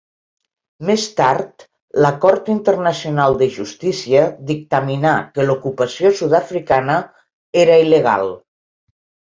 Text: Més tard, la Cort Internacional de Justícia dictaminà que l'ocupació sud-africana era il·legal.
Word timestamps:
Més 0.89 1.03
tard, 1.19 1.65
la 2.05 2.11
Cort 2.23 2.49
Internacional 2.55 3.37
de 3.43 3.49
Justícia 3.59 4.25
dictaminà 4.51 5.15
que 5.37 5.47
l'ocupació 5.49 6.15
sud-africana 6.23 7.01
era 7.67 7.81
il·legal. 7.87 8.37